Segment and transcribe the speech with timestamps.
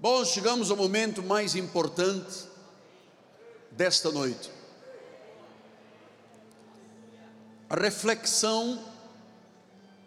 [0.00, 2.46] Bom, chegamos ao momento mais importante
[3.70, 4.50] desta noite.
[7.68, 8.82] A reflexão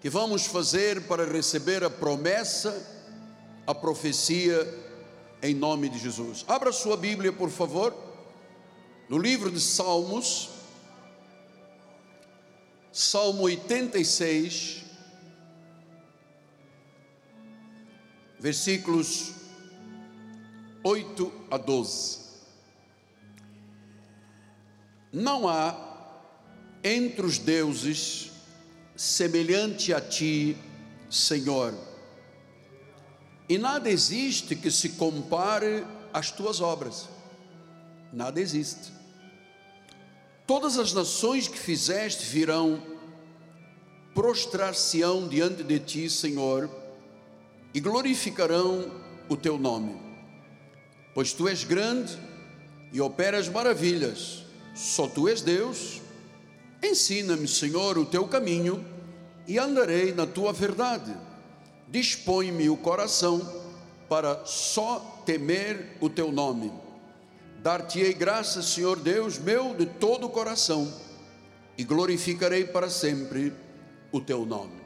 [0.02, 2.76] que vamos fazer para receber a promessa,
[3.68, 4.68] a profecia
[5.44, 6.44] em nome de Jesus.
[6.48, 7.96] Abra sua Bíblia, por favor,
[9.08, 10.50] no livro de Salmos,
[12.92, 14.86] Salmo 86,
[18.40, 19.43] versículos
[20.84, 22.20] 8 a 12.
[25.14, 25.78] Não há
[26.84, 28.32] entre os deuses
[28.94, 30.58] semelhante a ti,
[31.10, 31.74] Senhor,
[33.48, 37.08] e nada existe que se compare às tuas obras,
[38.12, 38.92] nada existe.
[40.46, 42.84] Todas as nações que fizeste virão,
[44.14, 46.70] prostrar-se-ão diante de ti, Senhor,
[47.74, 48.92] e glorificarão
[49.30, 50.03] o teu nome
[51.14, 52.18] pois tu és grande
[52.92, 54.44] e operas maravilhas,
[54.76, 56.02] só tu és Deus.
[56.82, 58.86] Ensina-me, Senhor, o teu caminho
[59.48, 61.16] e andarei na tua verdade.
[61.90, 63.42] Dispõe-me o coração
[64.10, 66.72] para só temer o teu nome.
[67.60, 70.92] Dar-te-ei graças, Senhor Deus meu, de todo o coração
[71.78, 73.54] e glorificarei para sempre
[74.12, 74.82] o teu nome.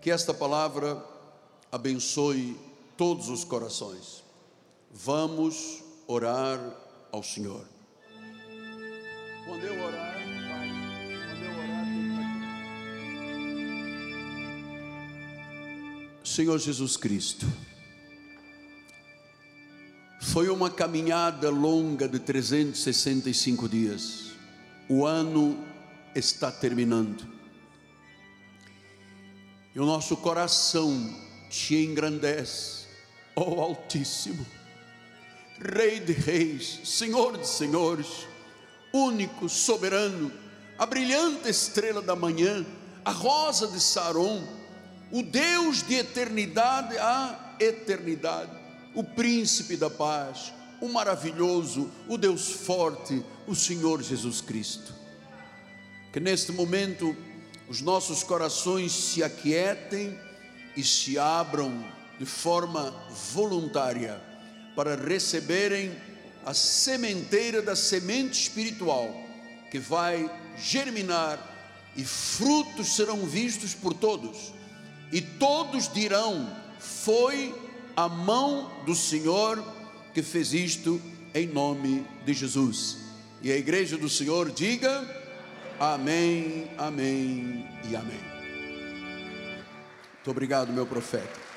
[0.00, 1.04] Que esta palavra
[1.70, 2.58] abençoe
[2.96, 4.24] todos os corações.
[4.90, 6.58] Vamos orar
[7.12, 7.64] ao Senhor.
[9.46, 10.70] Quando eu orar, Pai,
[11.26, 11.86] quando eu orar,
[16.24, 17.46] Senhor Jesus Cristo,
[20.22, 24.32] foi uma caminhada longa de 365 dias.
[24.88, 25.62] O ano
[26.14, 27.26] está terminando.
[29.74, 31.14] E o nosso coração
[31.50, 32.86] te engrandece,
[33.36, 34.57] ó oh Altíssimo
[35.60, 38.26] Rei de reis, Senhor de senhores,
[38.92, 40.32] único, soberano,
[40.78, 42.64] a brilhante estrela da manhã,
[43.04, 44.46] a rosa de Saron,
[45.10, 48.52] o Deus de eternidade a eternidade,
[48.94, 54.94] o príncipe da paz, o maravilhoso, o Deus forte, o Senhor Jesus Cristo.
[56.12, 57.16] Que neste momento
[57.68, 60.16] os nossos corações se aquietem
[60.76, 61.84] e se abram
[62.16, 62.94] de forma
[63.32, 64.27] voluntária
[64.78, 65.90] para receberem
[66.46, 69.12] a sementeira da semente espiritual
[69.72, 71.36] que vai germinar
[71.96, 74.54] e frutos serão vistos por todos.
[75.10, 77.52] E todos dirão: Foi
[77.96, 79.60] a mão do Senhor
[80.14, 81.02] que fez isto
[81.34, 82.98] em nome de Jesus.
[83.42, 85.04] E a igreja do Senhor diga:
[85.80, 88.20] Amém, Amém e Amém.
[90.14, 91.47] Muito obrigado, meu profeta.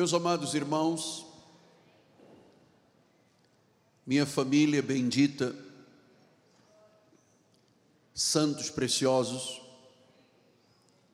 [0.00, 1.26] Meus amados irmãos,
[4.06, 5.54] minha família bendita,
[8.14, 9.60] santos preciosos,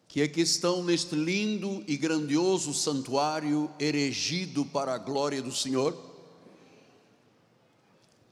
[0.06, 6.00] que aqui estão neste lindo e grandioso santuário erigido para a glória do Senhor,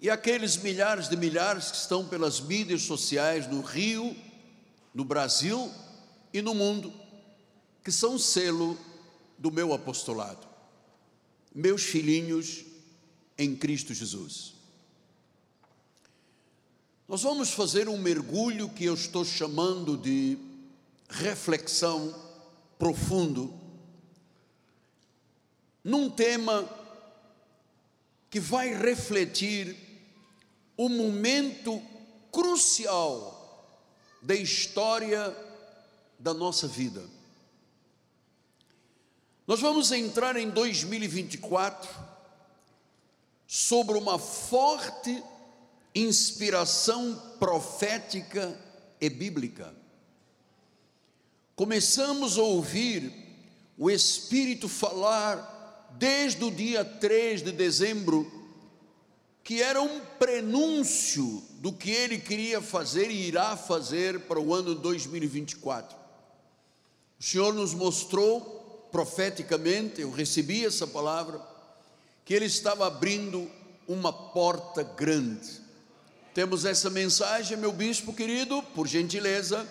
[0.01, 4.15] e aqueles milhares de milhares que estão pelas mídias sociais no Rio,
[4.95, 5.69] no Brasil
[6.33, 6.93] e no mundo,
[7.83, 8.79] que são selo
[9.44, 10.49] do meu apostolado,
[11.55, 12.65] meus filhinhos
[13.37, 14.55] em Cristo Jesus.
[17.06, 20.38] Nós vamos fazer um mergulho que eu estou chamando de
[21.10, 22.19] reflexão
[22.78, 23.53] profundo,
[25.84, 26.66] num tema
[28.31, 29.76] que vai refletir
[30.75, 31.82] o momento
[32.32, 33.78] crucial
[34.22, 35.37] da história
[36.19, 37.14] da nossa vida.
[39.47, 41.91] Nós vamos entrar em 2024
[43.47, 45.22] sobre uma forte
[45.94, 48.59] inspiração profética
[48.99, 49.75] e bíblica.
[51.55, 53.12] Começamos a ouvir
[53.76, 58.26] o Espírito falar desde o dia 3 de dezembro,
[59.44, 64.75] que era um prenúncio do que ele queria fazer e irá fazer para o ano
[64.75, 65.94] 2024.
[67.20, 68.54] O Senhor nos mostrou
[68.94, 71.41] profeticamente, eu recebi essa palavra,
[72.25, 73.50] que ele estava abrindo
[73.88, 75.61] uma porta grande.
[76.32, 79.67] Temos essa mensagem, meu bispo querido, por gentileza,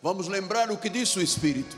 [0.00, 1.76] vamos lembrar o que disse o Espírito.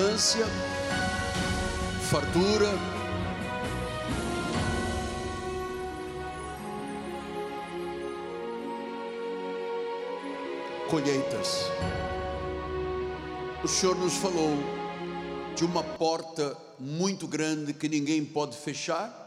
[0.00, 0.46] Abundância,
[2.10, 2.70] fartura,
[10.88, 11.64] colheitas.
[13.62, 14.56] O Senhor nos falou
[15.54, 19.18] de uma porta muito grande que ninguém pode fechar,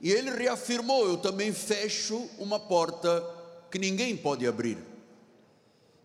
[0.00, 3.24] e Ele reafirmou: Eu também fecho uma porta
[3.68, 4.89] que ninguém pode abrir.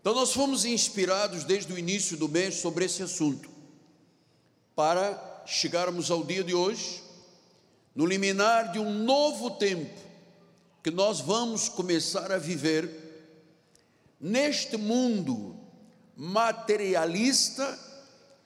[0.06, 3.50] Então, nós fomos inspirados desde o início do mês sobre esse assunto,
[4.72, 7.02] para chegarmos ao dia de hoje,
[7.92, 10.00] no liminar de um novo tempo
[10.80, 12.88] que nós vamos começar a viver
[14.20, 15.58] neste mundo
[16.16, 17.76] materialista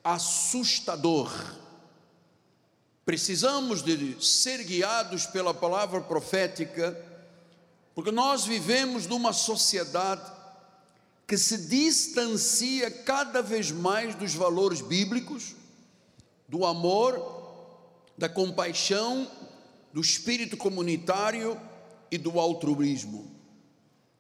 [0.02, 1.30] assustador.
[3.04, 6.98] Precisamos de ser guiados pela palavra profética,
[7.94, 10.39] porque nós vivemos numa sociedade
[11.30, 15.54] que se distancia cada vez mais dos valores bíblicos,
[16.48, 19.30] do amor, da compaixão,
[19.92, 21.56] do espírito comunitário
[22.10, 23.30] e do altruísmo.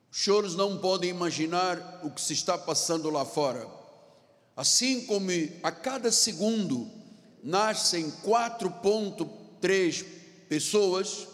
[0.08, 3.66] Os senhores não podem imaginar o que se está passando lá fora.
[4.56, 5.30] Assim como
[5.64, 6.88] a cada segundo
[7.42, 10.06] nascem 4,3
[10.48, 11.26] pessoas,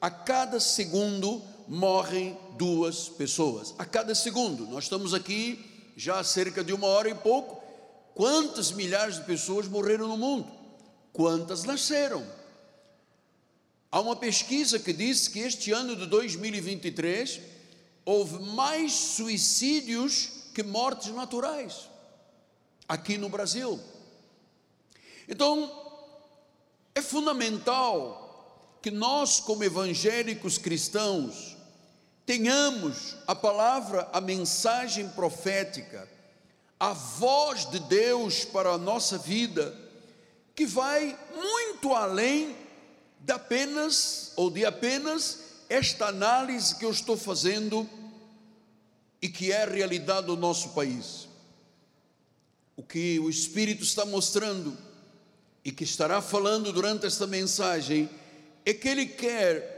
[0.00, 3.74] a cada segundo morrem duas pessoas.
[3.78, 4.66] A cada segundo.
[4.66, 5.64] Nós estamos aqui
[5.96, 7.62] já há cerca de uma hora e pouco.
[8.14, 10.50] Quantas milhares de pessoas morreram no mundo?
[11.12, 12.26] Quantas nasceram?
[13.90, 17.40] Há uma pesquisa que diz que este ano de 2023
[18.04, 21.88] houve mais suicídios que mortes naturais
[22.88, 23.80] aqui no Brasil.
[25.28, 25.70] Então,
[26.94, 31.57] é fundamental que nós, como evangélicos cristãos,
[32.28, 36.06] tenhamos a palavra, a mensagem profética,
[36.78, 39.74] a voz de Deus para a nossa vida,
[40.54, 42.54] que vai muito além
[43.20, 45.38] de apenas ou de apenas
[45.70, 47.88] esta análise que eu estou fazendo
[49.22, 51.26] e que é a realidade do nosso país.
[52.76, 54.76] O que o Espírito está mostrando
[55.64, 58.06] e que estará falando durante esta mensagem
[58.66, 59.77] é que ele quer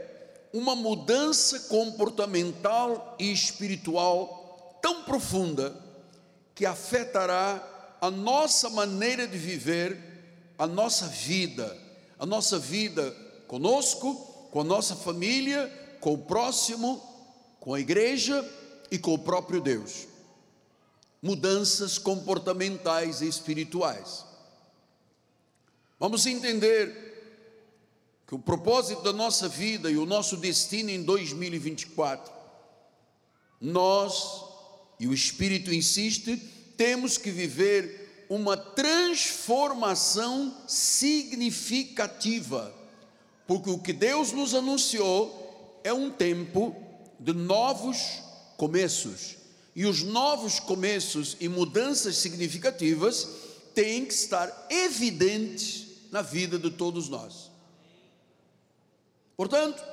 [0.53, 5.75] uma mudança comportamental e espiritual tão profunda
[6.53, 9.97] que afetará a nossa maneira de viver,
[10.57, 11.77] a nossa vida,
[12.19, 13.15] a nossa vida
[13.47, 14.15] conosco,
[14.51, 15.67] com a nossa família,
[15.99, 17.01] com o próximo,
[17.59, 18.43] com a igreja
[18.89, 20.07] e com o próprio Deus.
[21.21, 24.25] Mudanças comportamentais e espirituais.
[25.99, 27.10] Vamos entender
[28.31, 32.31] que o propósito da nossa vida e o nosso destino em 2024,
[33.59, 34.45] nós,
[34.97, 36.37] e o Espírito insiste,
[36.77, 42.73] temos que viver uma transformação significativa,
[43.45, 46.73] porque o que Deus nos anunciou é um tempo
[47.19, 48.21] de novos
[48.55, 49.35] começos.
[49.75, 53.27] E os novos começos e mudanças significativas
[53.75, 57.50] têm que estar evidentes na vida de todos nós.
[59.41, 59.83] Portanto,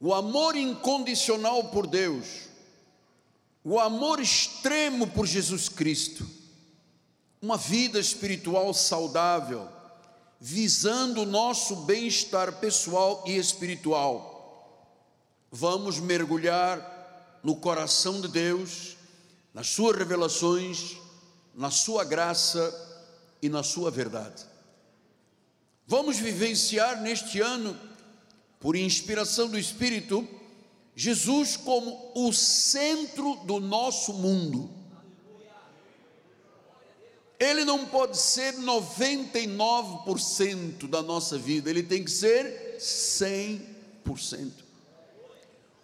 [0.00, 2.48] o amor incondicional por Deus,
[3.62, 6.26] o amor extremo por Jesus Cristo,
[7.42, 9.68] uma vida espiritual saudável,
[10.40, 14.88] visando o nosso bem-estar pessoal e espiritual.
[15.52, 18.96] Vamos mergulhar no coração de Deus,
[19.52, 20.96] nas suas revelações,
[21.54, 22.72] na sua graça
[23.42, 24.53] e na sua verdade.
[25.86, 27.78] Vamos vivenciar neste ano,
[28.58, 30.26] por inspiração do Espírito,
[30.96, 34.70] Jesus como o centro do nosso mundo.
[37.38, 44.52] Ele não pode ser 99% da nossa vida, ele tem que ser 100%.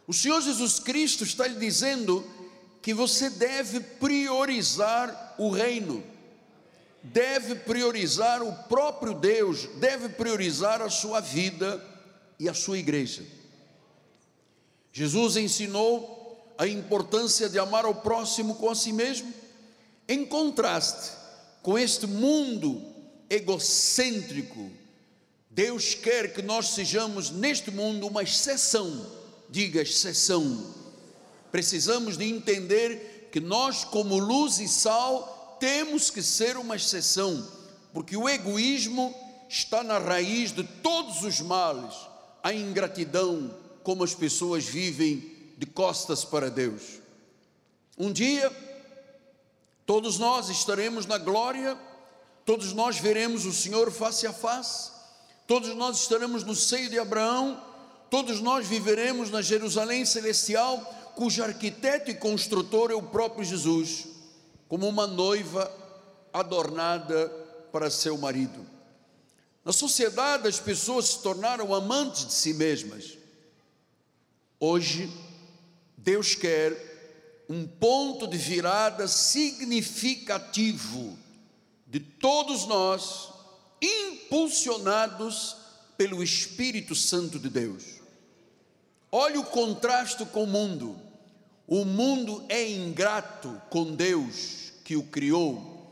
[0.06, 2.24] O Senhor Jesus Cristo está lhe dizendo
[2.80, 6.02] que você deve priorizar o reino,
[7.02, 11.82] deve priorizar o próprio Deus, deve priorizar a sua vida
[12.38, 13.24] e a sua igreja.
[14.92, 19.32] Jesus ensinou a importância de amar ao próximo com a si mesmo,
[20.08, 21.12] em contraste
[21.62, 22.82] com este mundo
[23.28, 24.70] egocêntrico.
[25.50, 30.74] Deus quer que nós sejamos neste mundo uma exceção diga exceção.
[31.50, 37.46] Precisamos de entender que nós, como luz e sal, temos que ser uma exceção,
[37.92, 39.14] porque o egoísmo
[39.48, 41.94] está na raiz de todos os males,
[42.42, 46.82] a ingratidão, como as pessoas vivem de costas para Deus.
[47.98, 48.50] Um dia,
[49.90, 51.76] Todos nós estaremos na glória,
[52.46, 54.92] todos nós veremos o Senhor face a face,
[55.48, 57.60] todos nós estaremos no seio de Abraão,
[58.08, 60.78] todos nós viveremos na Jerusalém celestial,
[61.16, 64.06] cujo arquiteto e construtor é o próprio Jesus,
[64.70, 65.70] como uma noiva
[66.32, 67.28] adornada
[67.72, 68.64] para seu marido.
[69.64, 73.18] Na sociedade, as pessoas se tornaram amantes de si mesmas.
[74.60, 75.12] Hoje,
[75.96, 81.18] Deus quer um ponto de virada significativo
[81.88, 83.30] de todos nós,
[83.82, 85.56] impulsionados
[85.98, 87.82] pelo Espírito Santo de Deus.
[89.10, 91.09] Olha o contraste com o mundo.
[91.70, 95.86] O mundo é ingrato com Deus que o criou.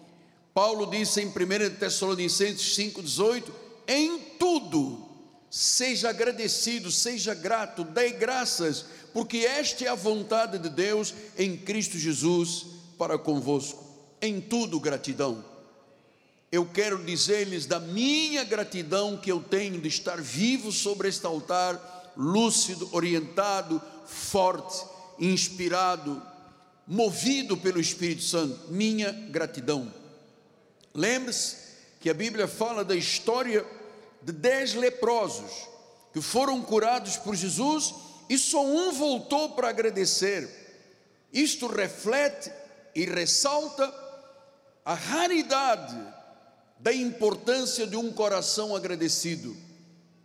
[0.53, 3.45] Paulo disse em 1 Tessalonicenses 5,18:
[3.87, 5.09] em tudo,
[5.49, 11.97] seja agradecido, seja grato, dê graças, porque esta é a vontade de Deus em Cristo
[11.97, 12.67] Jesus
[12.99, 13.87] para convosco.
[14.21, 15.45] Em tudo, gratidão.
[16.51, 22.13] Eu quero dizer-lhes da minha gratidão que eu tenho de estar vivo sobre este altar,
[22.17, 24.85] lúcido, orientado, forte,
[25.19, 26.23] inspirado,
[26.87, 28.73] movido pelo Espírito Santo.
[28.73, 29.93] Minha gratidão.
[30.95, 31.57] Lembre-se
[32.01, 33.65] que a Bíblia fala da história
[34.23, 35.69] de dez leprosos
[36.13, 37.95] que foram curados por Jesus
[38.29, 40.49] e só um voltou para agradecer.
[41.33, 42.51] Isto reflete
[42.95, 43.93] e ressalta
[44.85, 45.97] a raridade
[46.79, 49.57] da importância de um coração agradecido.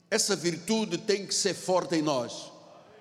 [0.09, 2.51] Essa virtude tem que ser forte em nós.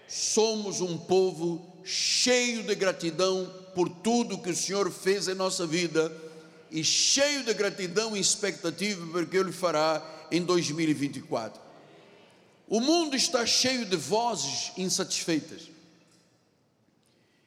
[0.08, 6.12] Somos um povo cheio de gratidão por tudo que o Senhor fez em nossa vida
[6.70, 11.60] e cheio de gratidão e expectativa porque Ele fará em 2024.
[12.68, 15.68] O mundo está cheio de vozes insatisfeitas.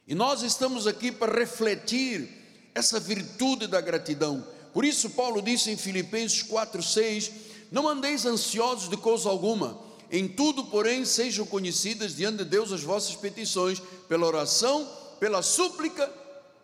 [0.08, 2.30] E nós estamos aqui para refletir
[2.76, 4.46] essa virtude da gratidão.
[4.72, 7.32] Por isso, Paulo disse em Filipenses 4,6:
[7.72, 9.80] Não andeis ansiosos de coisa alguma,
[10.12, 14.88] em tudo, porém, sejam conhecidas diante de Deus as vossas petições, pela oração,
[15.20, 16.12] pela súplica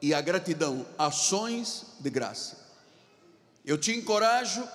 [0.02, 2.58] e a gratidão, ações de graça.
[3.64, 4.68] Eu te encorajo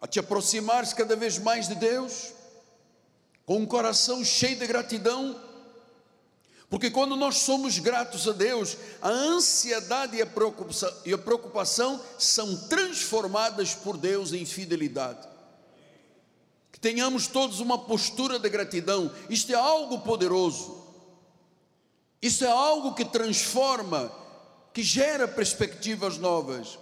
[0.00, 2.32] a te aproximar-se cada vez mais de Deus,
[3.44, 5.38] com um coração cheio de gratidão,
[6.70, 12.00] porque quando nós somos gratos a Deus, a ansiedade e a preocupação, e a preocupação
[12.16, 15.28] são transformadas por Deus em fidelidade.
[16.70, 20.79] Que tenhamos todos uma postura de gratidão, isto é algo poderoso,
[22.22, 24.12] isso é algo que transforma,
[24.72, 26.78] que gera perspectivas novas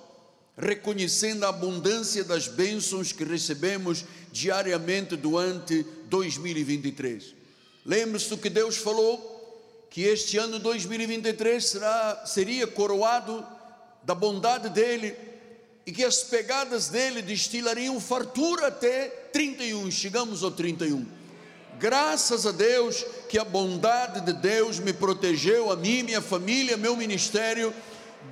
[0.58, 7.34] reconhecendo a abundância das bênçãos que recebemos diariamente durante 2023.
[7.86, 13.46] Lembre-se do que Deus falou, que este ano 2023 será, seria coroado
[14.02, 15.16] da bondade dEle
[15.86, 21.06] e que as pegadas dEle destilariam fartura até 31, chegamos ao 31.
[21.78, 26.96] Graças a Deus que a bondade de Deus me protegeu, a mim, minha família, meu
[26.96, 27.72] ministério,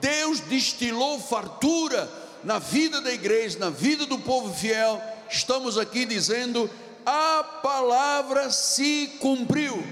[0.00, 2.10] Deus destilou fartura
[2.42, 5.00] na vida da igreja, na vida do povo fiel.
[5.30, 6.68] Estamos aqui dizendo:
[7.04, 9.84] a palavra se cumpriu.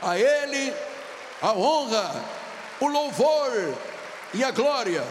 [0.00, 0.72] A Ele
[1.42, 2.24] a honra,
[2.78, 3.76] o louvor
[4.32, 5.04] e a glória.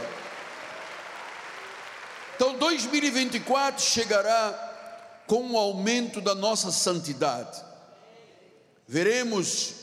[2.36, 4.71] Então 2024 chegará
[5.32, 7.64] com o aumento da nossa santidade.
[8.86, 9.76] Veremos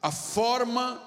[0.00, 0.98] a forma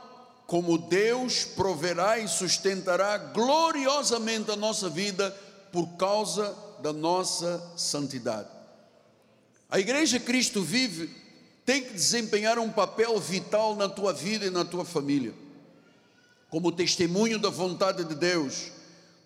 [0.46, 5.32] como Deus proverá e sustentará gloriosamente a nossa vida
[5.72, 8.48] por causa da nossa santidade.
[9.68, 11.10] A igreja Cristo vive
[11.66, 15.34] tem que desempenhar um papel vital na tua vida e na tua família,
[16.48, 18.72] como testemunho da vontade de Deus,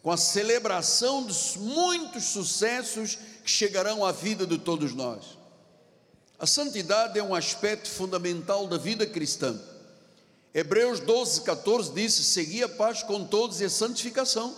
[0.01, 5.37] com a celebração dos muitos sucessos que chegarão à vida de todos nós.
[6.37, 9.57] A santidade é um aspecto fundamental da vida cristã.
[10.53, 14.53] Hebreus 12, 14 diz: Segui a paz com todos e a santificação,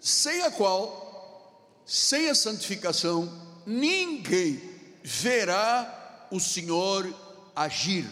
[0.00, 3.28] sem a qual, sem a santificação,
[3.66, 4.62] ninguém
[5.02, 7.12] verá o Senhor
[7.54, 8.08] agir.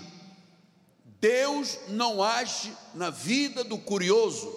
[1.21, 4.53] Deus não age na vida do curioso,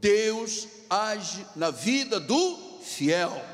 [0.00, 3.49] Deus age na vida do fiel.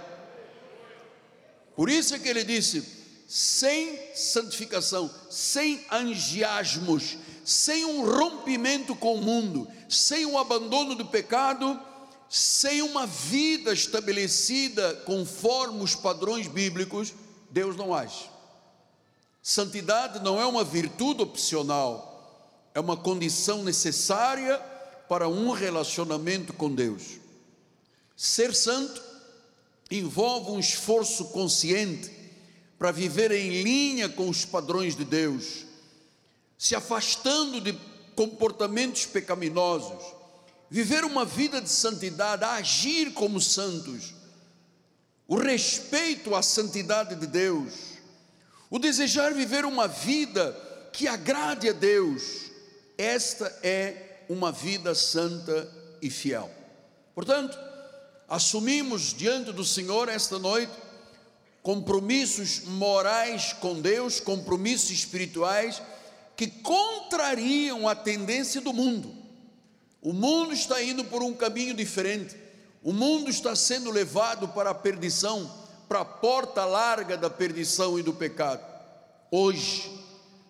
[1.76, 2.82] Por isso é que ele disse:
[3.28, 11.78] sem santificação, sem angiasmos, sem um rompimento com o mundo, sem um abandono do pecado,
[12.28, 17.12] sem uma vida estabelecida conforme os padrões bíblicos,
[17.50, 18.30] Deus não age.
[19.42, 24.58] Santidade não é uma virtude opcional, é uma condição necessária
[25.08, 27.20] para um relacionamento com Deus.
[28.16, 29.05] Ser santo
[29.90, 32.10] envolve um esforço consciente
[32.78, 35.64] para viver em linha com os padrões de Deus,
[36.58, 37.78] se afastando de
[38.14, 40.02] comportamentos pecaminosos,
[40.68, 44.14] viver uma vida de santidade, agir como santos,
[45.28, 47.72] o respeito à santidade de Deus,
[48.70, 50.54] o desejar viver uma vida
[50.92, 52.50] que agrade a Deus,
[52.98, 55.70] esta é uma vida santa
[56.02, 56.50] e fiel.
[57.14, 57.56] Portanto,
[58.28, 60.72] assumimos diante do Senhor esta noite
[61.62, 65.82] compromissos morais com Deus, compromissos espirituais
[66.36, 69.12] que contrariam a tendência do mundo.
[70.00, 72.36] O mundo está indo por um caminho diferente.
[72.84, 75.50] O mundo está sendo levado para a perdição,
[75.88, 78.64] para a porta larga da perdição e do pecado.
[79.28, 79.90] Hoje,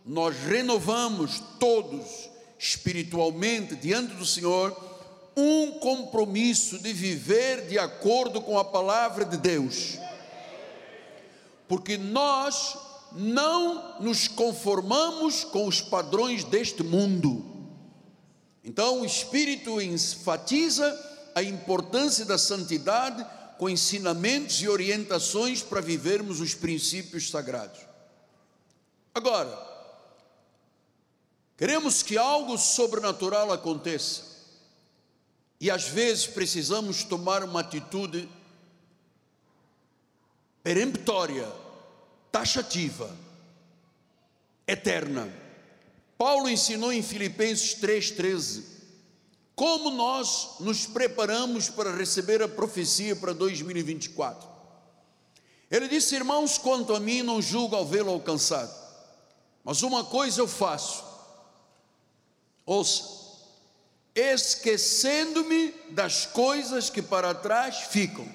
[0.04, 2.28] nós renovamos todos
[2.58, 4.95] espiritualmente diante do Senhor
[5.36, 9.98] um compromisso de viver de acordo com a palavra de Deus.
[11.68, 12.76] Porque nós
[13.12, 17.44] não nos conformamos com os padrões deste mundo.
[18.64, 23.24] Então, o Espírito enfatiza a importância da santidade
[23.58, 27.80] com ensinamentos e orientações para vivermos os princípios sagrados.
[29.14, 29.56] Agora,
[31.56, 34.35] queremos que algo sobrenatural aconteça,
[35.60, 38.28] e às vezes precisamos tomar uma atitude
[40.62, 41.50] peremptória,
[42.30, 43.16] taxativa,
[44.66, 45.32] eterna.
[46.18, 48.76] Paulo ensinou em Filipenses 3,13
[49.54, 54.46] como nós nos preparamos para receber a profecia para 2024.
[55.70, 58.72] Ele disse: Irmãos, quanto a mim, não julgo ao vê-lo alcançado,
[59.64, 61.02] mas uma coisa eu faço,
[62.66, 63.25] ouça,
[64.16, 68.26] esquecendo-me das coisas que para trás ficam.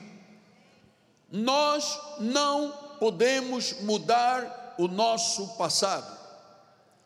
[1.31, 6.19] Nós não podemos mudar o nosso passado.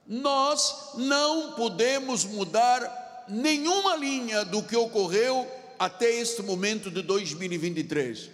[0.06, 8.30] Nós não podemos mudar nenhuma linha do que ocorreu até este momento de 2023.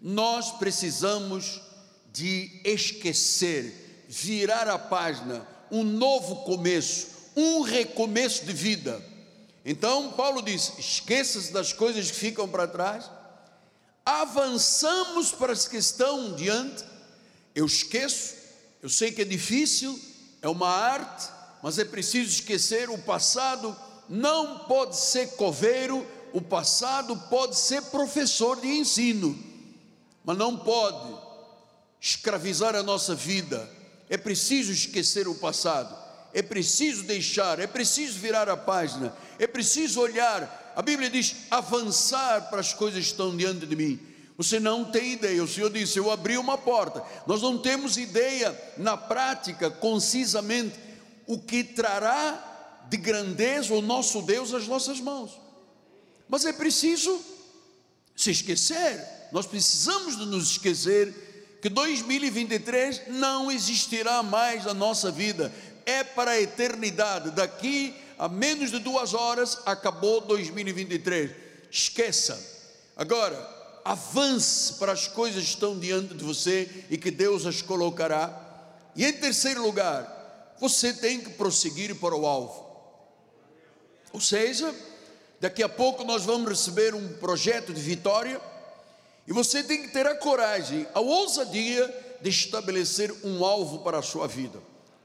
[0.00, 1.60] Nós precisamos
[2.12, 9.09] de esquecer, virar a página, um novo começo, um recomeço de vida.
[9.70, 13.08] Então, Paulo diz: esqueça-se das coisas que ficam para trás,
[14.04, 16.82] avançamos para as que estão diante,
[17.54, 18.34] eu esqueço,
[18.82, 19.96] eu sei que é difícil,
[20.42, 21.28] é uma arte,
[21.62, 23.76] mas é preciso esquecer o passado,
[24.08, 29.38] não pode ser coveiro, o passado pode ser professor de ensino,
[30.24, 31.16] mas não pode
[32.00, 33.70] escravizar a nossa vida.
[34.08, 35.96] É preciso esquecer o passado,
[36.32, 40.72] é preciso deixar, é preciso virar a página, é preciso olhar.
[40.76, 43.98] A Bíblia diz: avançar para as coisas que estão diante de mim.
[44.36, 45.44] Você não tem ideia.
[45.44, 47.04] O Senhor disse: Eu abri uma porta.
[47.26, 50.78] Nós não temos ideia na prática, concisamente,
[51.26, 55.38] o que trará de grandeza o nosso Deus às nossas mãos.
[56.28, 57.20] Mas é preciso
[58.16, 59.04] se esquecer.
[59.32, 65.52] Nós precisamos de nos esquecer que 2023 não existirá mais na nossa vida.
[65.86, 67.30] É para a eternidade.
[67.30, 71.30] Daqui a menos de duas horas acabou 2023.
[71.70, 72.38] Esqueça.
[72.96, 73.38] Agora,
[73.84, 78.48] avance para as coisas que estão diante de você e que Deus as colocará.
[78.94, 82.68] E em terceiro lugar, você tem que prosseguir para o alvo.
[84.12, 84.74] Ou seja,
[85.40, 88.40] daqui a pouco nós vamos receber um projeto de vitória
[89.26, 94.02] e você tem que ter a coragem, a ousadia de estabelecer um alvo para a
[94.02, 94.60] sua vida.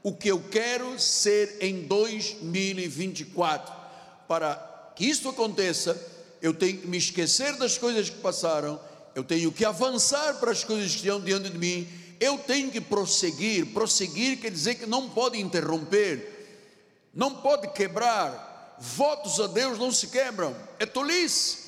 [0.06, 3.74] O que eu quero ser em 2024.
[4.28, 6.00] Para que isso aconteça,
[6.40, 8.78] eu tenho que me esquecer das coisas que passaram,
[9.16, 11.88] eu tenho que avançar para as coisas que estão diante de mim,
[12.20, 13.66] eu tenho que prosseguir.
[13.74, 16.70] Prosseguir quer dizer que não pode interromper,
[17.12, 18.76] não pode quebrar.
[18.78, 21.64] Votos a Deus não se quebram, é tolice.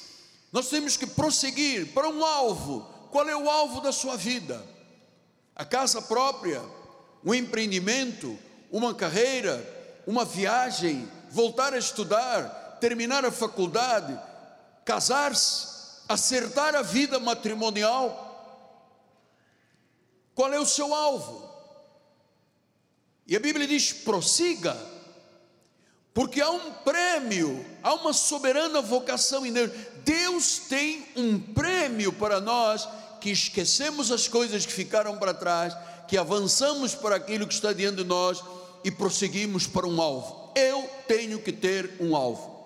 [0.52, 2.82] Nós temos que prosseguir para um alvo.
[3.10, 4.64] Qual é o alvo da sua vida?
[5.56, 6.62] A casa própria,
[7.28, 8.38] um empreendimento,
[8.72, 9.62] uma carreira,
[10.06, 14.18] uma viagem, voltar a estudar, terminar a faculdade,
[14.82, 18.24] casar-se, acertar a vida matrimonial.
[20.34, 21.46] Qual é o seu alvo?
[23.26, 24.74] E a Bíblia diz: prossiga,
[26.14, 29.70] porque há um prêmio, há uma soberana vocação em Deus.
[30.02, 32.88] Deus tem um prêmio para nós
[33.20, 35.76] que esquecemos as coisas que ficaram para trás,
[36.08, 38.42] que avançamos para aquilo que está diante de nós
[38.82, 40.50] e prosseguimos para um alvo.
[40.56, 42.56] Eu tenho que ter um alvo.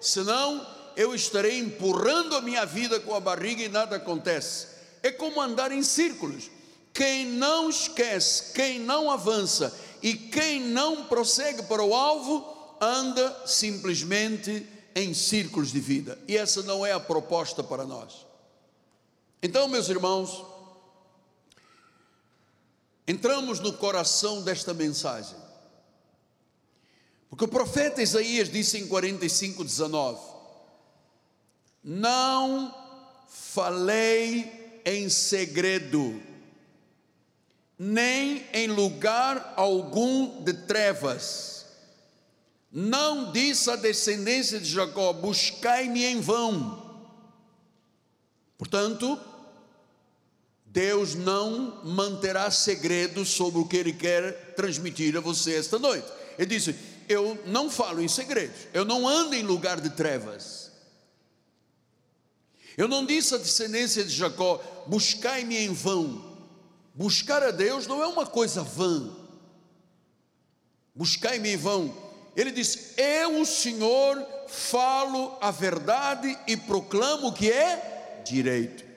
[0.00, 4.66] senão eu estarei empurrando a minha vida com a barriga e nada acontece.
[5.02, 6.50] É como andar em círculos.
[6.92, 14.66] Quem não esquece, quem não avança e quem não prossegue para o alvo, anda simplesmente
[14.94, 16.18] em círculos de vida.
[16.28, 18.26] E essa não é a proposta para nós.
[19.42, 20.44] Então, meus irmãos,
[23.06, 25.36] entramos no coração desta mensagem.
[27.28, 30.20] Porque o profeta Isaías disse em 45, 19:
[31.82, 32.74] Não
[33.26, 36.20] falei em segredo,
[37.78, 41.66] nem em lugar algum de trevas.
[42.70, 46.82] Não disse a descendência de Jacó: Buscai-me em vão.
[48.56, 49.18] Portanto,
[50.72, 56.10] Deus não manterá segredo sobre o que Ele quer transmitir a você esta noite.
[56.38, 56.74] Ele disse:
[57.06, 60.72] Eu não falo em segredos, eu não ando em lugar de trevas.
[62.74, 66.32] Eu não disse à descendência de Jacó: Buscai-me em vão.
[66.94, 69.14] Buscar a Deus não é uma coisa vã.
[70.94, 71.94] Buscai-me em vão.
[72.34, 78.91] Ele diz: Eu, o Senhor, falo a verdade e proclamo o que é direito.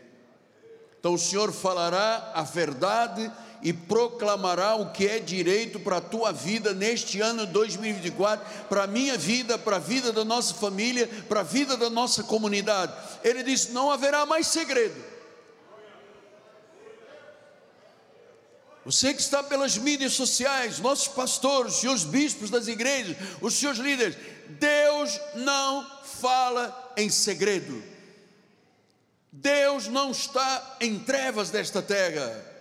[1.06, 6.32] Então o Senhor falará a verdade e proclamará o que é direito para a tua
[6.32, 11.42] vida neste ano 2024, para a minha vida, para a vida da nossa família, para
[11.42, 12.92] a vida da nossa comunidade.
[13.24, 15.00] Ele disse: não haverá mais segredo.
[18.84, 23.80] Você que está pelas mídias sociais, nossos pastores, os senhores bispos das igrejas, os senhores
[23.80, 24.18] líderes,
[24.60, 27.95] Deus não fala em segredo.
[29.42, 32.54] Deus não está em trevas desta terra.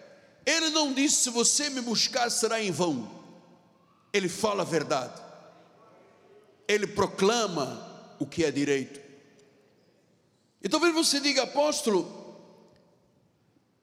[0.44, 3.22] Ele não disse: se você me buscar será em vão.
[4.12, 5.22] Ele fala a verdade.
[6.66, 9.00] Ele proclama o que é direito.
[10.62, 12.38] E talvez você diga, apóstolo,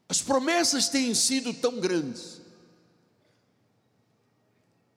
[0.10, 2.42] as promessas têm sido tão grandes.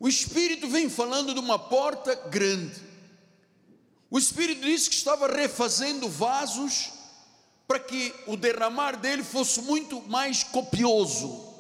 [0.01, 2.81] O Espírito vem falando de uma porta grande.
[4.11, 6.94] O Espírito disse que estava refazendo vasos
[7.67, 11.53] para que o derramar dele fosse muito mais copioso.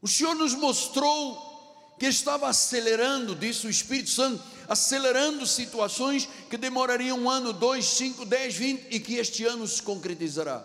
[0.00, 1.44] O Senhor nos mostrou
[1.98, 8.24] que estava acelerando, disse o Espírito Santo, acelerando situações que demorariam um ano, dois, cinco,
[8.24, 10.64] dez, vinte e que este ano se concretizará.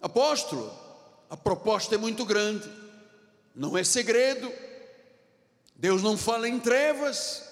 [0.00, 0.72] Apóstolo,
[1.30, 2.68] a proposta é muito grande,
[3.54, 4.52] não é segredo,
[5.76, 7.44] Deus não fala em trevas,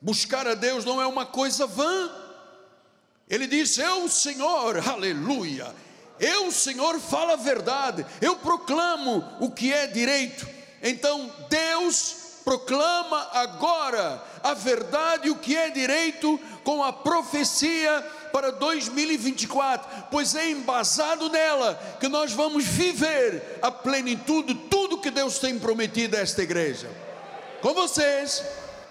[0.00, 2.27] buscar a Deus não é uma coisa vã.
[3.28, 5.74] Ele diz: Eu, Senhor, aleluia.
[6.18, 8.04] Eu, Senhor, falo a verdade.
[8.20, 10.48] Eu proclamo o que é direito.
[10.82, 18.00] Então, Deus proclama agora a verdade o que é direito com a profecia
[18.32, 25.38] para 2024, pois é embasado nela que nós vamos viver a plenitude tudo que Deus
[25.38, 26.90] tem prometido a esta igreja.
[27.60, 28.42] Com vocês,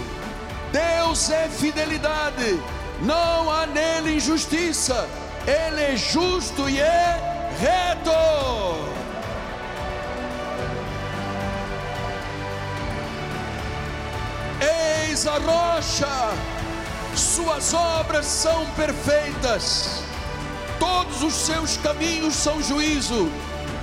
[0.73, 2.61] Deus é fidelidade,
[3.01, 5.09] não há nele injustiça,
[5.47, 8.64] ele é justo e é reto.
[15.15, 16.35] Eis a rocha,
[17.15, 20.03] suas obras são perfeitas,
[20.81, 23.31] todos os seus caminhos são juízo,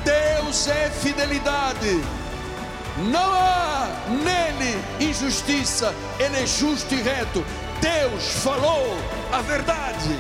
[0.04, 2.04] Deus é fidelidade,
[2.98, 7.46] não há nele injustiça, Ele é justo e reto.
[7.80, 8.98] Deus falou
[9.32, 10.20] a verdade.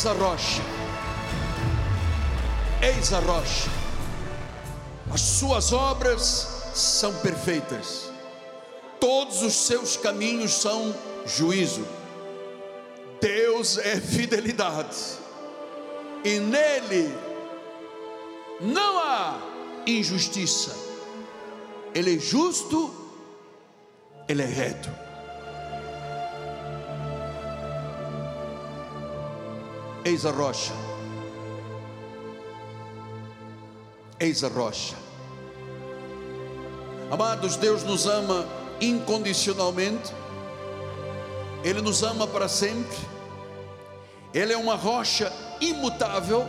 [0.00, 0.62] Eis a rocha,
[2.80, 3.68] eis a rocha,
[5.12, 6.22] as suas obras
[6.74, 8.10] são perfeitas,
[8.98, 10.94] todos os seus caminhos são
[11.26, 11.86] juízo.
[13.20, 14.96] Deus é fidelidade,
[16.24, 17.14] e nele
[18.58, 19.38] não há
[19.86, 20.74] injustiça,
[21.94, 22.90] Ele é justo,
[24.26, 25.09] Ele é reto.
[30.04, 30.72] Eis a rocha.
[34.20, 34.94] eis a rocha.
[37.10, 38.46] Amados, Deus nos ama
[38.80, 40.12] incondicionalmente,
[41.64, 42.96] Ele nos ama para sempre,
[44.32, 46.46] Ele é uma rocha imutável,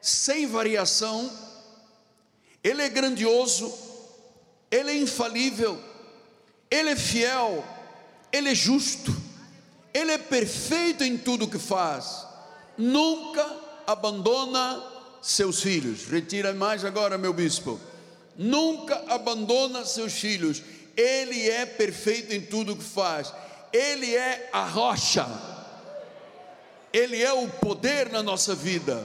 [0.00, 1.30] sem variação,
[2.62, 3.72] Ele é grandioso,
[4.70, 5.80] Ele é infalível,
[6.68, 7.64] Ele é fiel,
[8.32, 9.15] Ele é justo,
[9.96, 12.26] Ele é perfeito em tudo que faz,
[12.76, 13.50] nunca
[13.86, 14.82] abandona
[15.22, 16.04] seus filhos.
[16.04, 17.80] Retira mais agora, meu bispo.
[18.36, 20.62] Nunca abandona seus filhos.
[20.94, 23.32] Ele é perfeito em tudo que faz.
[23.72, 25.26] Ele é a rocha.
[26.92, 29.02] Ele é o poder na nossa vida.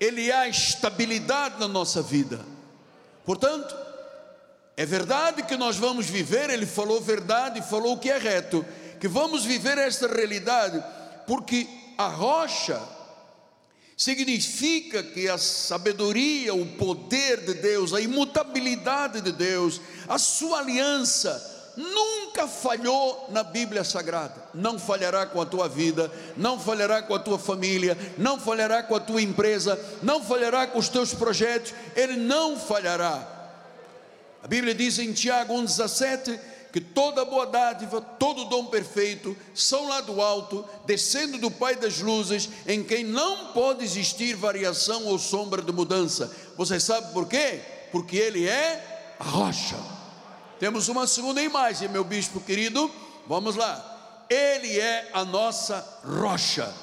[0.00, 2.40] Ele é a estabilidade na nossa vida.
[3.24, 3.76] Portanto,
[4.76, 8.66] é verdade que nós vamos viver, ele falou verdade, falou o que é reto,
[9.00, 10.82] que vamos viver esta realidade,
[11.26, 12.80] porque a rocha
[13.96, 21.52] significa que a sabedoria, o poder de Deus, a imutabilidade de Deus, a sua aliança,
[21.76, 24.48] nunca falhou na Bíblia Sagrada.
[24.54, 28.94] Não falhará com a tua vida, não falhará com a tua família, não falhará com
[28.94, 33.30] a tua empresa, não falhará com os teus projetos, ele não falhará.
[34.42, 36.38] A Bíblia diz em Tiago 1,17
[36.74, 42.00] que toda boa dádiva, todo dom perfeito são lá do alto, descendo do Pai das
[42.00, 46.34] luzes, em quem não pode existir variação ou sombra de mudança.
[46.56, 47.60] Você sabe por quê?
[47.92, 49.76] Porque Ele é a rocha.
[50.58, 52.90] Temos uma segunda imagem, meu bispo querido.
[53.28, 54.26] Vamos lá.
[54.28, 56.74] Ele é a nossa rocha.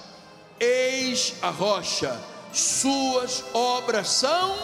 [0.57, 2.17] Eis a rocha.
[2.53, 4.55] Suas obras são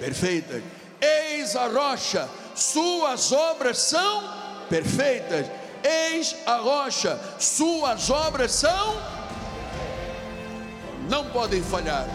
[0.00, 0.60] perfeitas.
[1.00, 4.22] Eis a rocha suas obras são
[4.68, 5.46] perfeitas.
[5.82, 8.96] Eis a rocha, suas obras são,
[11.08, 12.06] não podem falhar.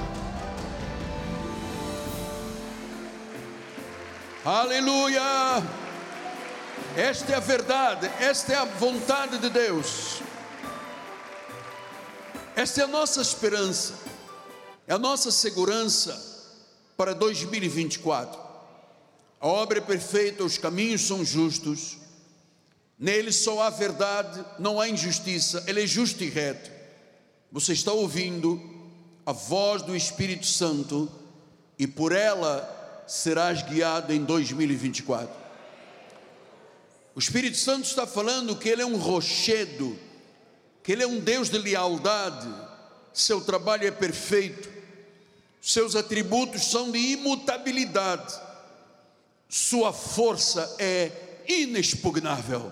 [4.44, 5.22] Aleluia!
[6.98, 10.22] Esta é a verdade, esta é a vontade de Deus,
[12.56, 13.94] esta é a nossa esperança,
[14.88, 16.20] é a nossa segurança
[16.98, 18.49] para 2024.
[19.40, 21.98] A obra é perfeita, os caminhos são justos.
[22.98, 25.64] Nele só há verdade, não há injustiça.
[25.66, 26.70] Ele é justo e reto.
[27.50, 28.62] Você está ouvindo
[29.26, 31.10] a voz do Espírito Santo
[31.78, 35.34] e por ela serás guiado em 2024.
[37.16, 39.98] O Espírito Santo está falando que ele é um rochedo,
[40.84, 42.54] que ele é um Deus de lealdade.
[43.14, 44.70] Seu trabalho é perfeito.
[45.62, 48.49] Seus atributos são de imutabilidade
[49.50, 51.12] sua força é
[51.48, 52.72] inexpugnável.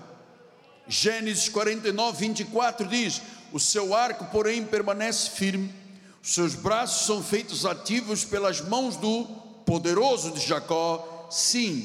[0.87, 3.19] Gênesis 49, 24 diz:
[3.51, 5.73] O seu arco, porém, permanece firme,
[6.21, 9.25] os seus braços são feitos ativos pelas mãos do
[9.65, 11.81] poderoso de Jacó, sim,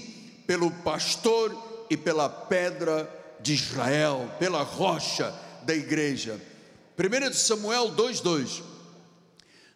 [0.47, 6.39] pelo pastor e pela pedra de Israel, pela rocha da igreja.
[6.99, 8.63] 1 Samuel 2,2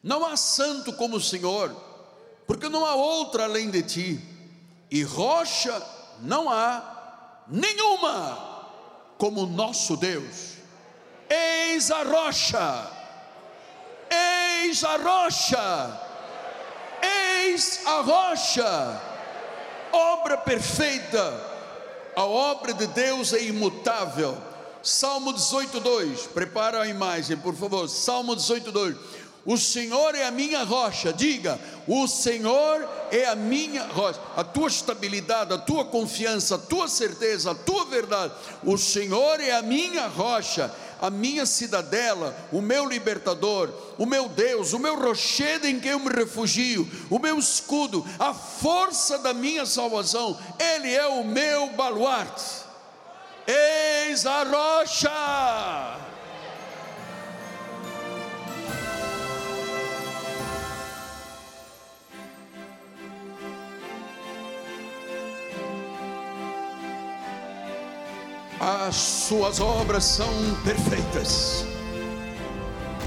[0.02, 1.74] Não há santo como o Senhor,
[2.46, 4.35] porque não há outro além de ti
[4.90, 5.82] e rocha
[6.20, 8.56] não há nenhuma
[9.18, 10.54] como o nosso Deus.
[11.28, 12.90] Eis a rocha,
[14.10, 16.00] eis a rocha,
[17.02, 19.02] eis a rocha,
[19.92, 21.56] obra perfeita,
[22.14, 24.36] a obra de Deus é imutável.
[24.82, 27.88] Salmo 18:2, prepara a imagem, por favor.
[27.88, 28.96] Salmo 18:2.
[29.46, 31.12] O Senhor é a minha rocha.
[31.12, 34.20] Diga: O Senhor é a minha rocha.
[34.36, 38.34] A tua estabilidade, a tua confiança, a tua certeza, a tua verdade.
[38.64, 44.72] O Senhor é a minha rocha, a minha cidadela, o meu libertador, o meu Deus,
[44.72, 49.64] o meu rochedo em quem eu me refugio, o meu escudo, a força da minha
[49.64, 50.36] salvação.
[50.58, 52.66] Ele é o meu baluarte.
[53.46, 56.05] Eis a rocha.
[68.60, 70.30] As suas obras são
[70.64, 71.64] perfeitas.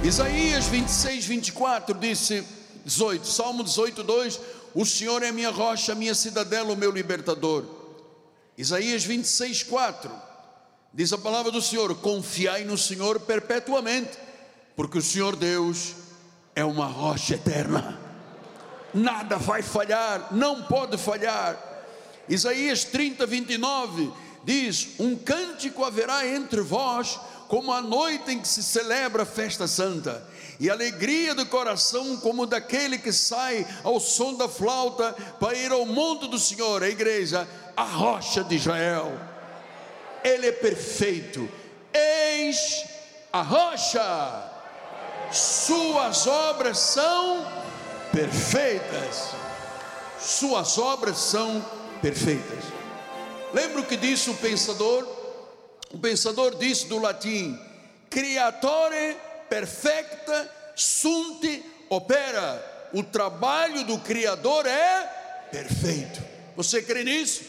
[0.04, 2.46] Isaías 26, 24 disse,
[2.86, 4.40] 18, Salmo 18, 2:
[4.74, 7.66] O Senhor é minha rocha, minha cidadela, o meu libertador.
[8.58, 10.12] Isaías 26, 4
[10.94, 14.18] diz a palavra do Senhor: Confiai no Senhor perpetuamente,
[14.76, 15.94] porque o Senhor Deus
[16.56, 18.00] é uma rocha eterna,
[18.94, 21.66] nada vai falhar, não pode falhar.
[22.28, 24.12] Isaías 30, 29
[24.44, 29.68] diz: Um cântico haverá entre vós, como a noite em que se celebra a festa
[29.68, 30.24] santa,
[30.60, 35.86] e alegria do coração como daquele que sai ao som da flauta para ir ao
[35.86, 39.18] monte do Senhor, a igreja, a rocha de Israel.
[40.24, 41.50] Ele é perfeito.
[41.94, 42.86] Eis
[43.32, 44.52] a rocha.
[45.32, 47.46] Suas obras são
[48.12, 49.30] perfeitas.
[50.20, 51.64] Suas obras são
[52.02, 52.79] perfeitas.
[53.54, 55.08] Lembra o que disse o pensador?
[55.92, 57.60] O pensador disse do latim:
[58.10, 59.18] Creatore
[59.50, 62.90] perfecta sunt opera.
[62.94, 66.22] O trabalho do Criador é perfeito.
[66.56, 67.44] Você crê nisso?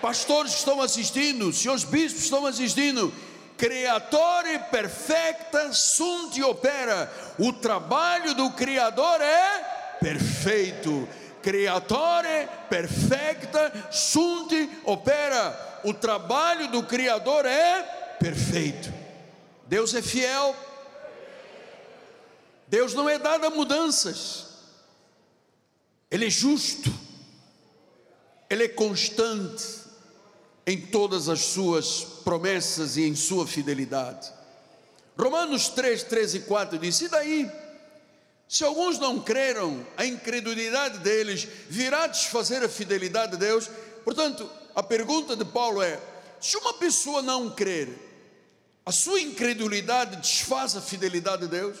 [0.00, 3.12] Pastores estão assistindo, senhores bispos estão assistindo.
[3.56, 7.12] Creatore perfecta sunt opera.
[7.38, 11.08] O trabalho do Criador é perfeito.
[11.42, 14.52] Creatore perfecta sunt
[14.84, 15.80] opera.
[15.84, 17.82] O trabalho do Criador é
[18.18, 18.92] perfeito.
[19.66, 20.54] Deus é fiel
[22.72, 24.46] Deus não é dado a mudanças,
[26.10, 26.90] Ele é justo,
[28.48, 29.62] Ele é constante
[30.66, 34.32] em todas as suas promessas e em sua fidelidade.
[35.18, 37.52] Romanos 3, 3 e 4 diz: E daí?
[38.52, 43.70] Se alguns não creram, a incredulidade deles virá desfazer a fidelidade de Deus.
[44.04, 45.98] Portanto, a pergunta de Paulo é:
[46.38, 47.88] se uma pessoa não crer,
[48.84, 51.78] a sua incredulidade desfaz a fidelidade de Deus?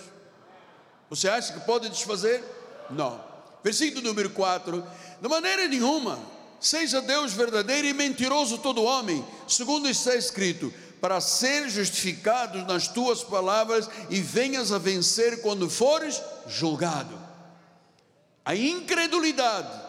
[1.10, 2.42] Você acha que pode desfazer?
[2.88, 3.22] Não.
[3.62, 4.82] Versículo número 4:
[5.20, 6.18] De maneira nenhuma,
[6.58, 13.22] seja Deus verdadeiro e mentiroso todo homem, segundo está escrito, para ser justificados nas tuas
[13.22, 17.18] palavras e venhas a vencer quando fores julgado.
[18.44, 19.80] A incredulidade